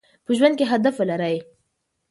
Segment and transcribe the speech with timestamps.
[0.25, 1.37] په ژوند کې هدف ولرئ.